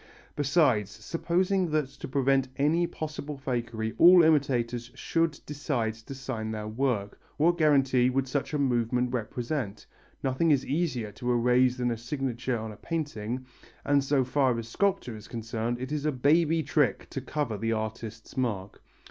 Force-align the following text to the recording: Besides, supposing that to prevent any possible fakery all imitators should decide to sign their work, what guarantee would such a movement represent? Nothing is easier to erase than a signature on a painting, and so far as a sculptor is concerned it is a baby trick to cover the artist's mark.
Besides, 0.35 0.89
supposing 0.89 1.69
that 1.69 1.85
to 1.89 2.07
prevent 2.07 2.47
any 2.57 2.87
possible 2.87 3.37
fakery 3.37 3.93
all 3.99 4.23
imitators 4.23 4.89
should 4.95 5.39
decide 5.45 5.93
to 5.93 6.15
sign 6.15 6.49
their 6.49 6.67
work, 6.67 7.21
what 7.37 7.59
guarantee 7.59 8.09
would 8.09 8.27
such 8.27 8.51
a 8.51 8.57
movement 8.57 9.13
represent? 9.13 9.85
Nothing 10.23 10.49
is 10.49 10.65
easier 10.65 11.11
to 11.11 11.31
erase 11.31 11.77
than 11.77 11.91
a 11.91 11.97
signature 11.97 12.57
on 12.57 12.71
a 12.71 12.77
painting, 12.77 13.45
and 13.85 14.03
so 14.03 14.23
far 14.23 14.57
as 14.57 14.65
a 14.65 14.69
sculptor 14.71 15.15
is 15.15 15.27
concerned 15.27 15.79
it 15.79 15.91
is 15.91 16.03
a 16.07 16.11
baby 16.11 16.63
trick 16.63 17.07
to 17.11 17.21
cover 17.21 17.55
the 17.59 17.73
artist's 17.73 18.35
mark. 18.35 18.81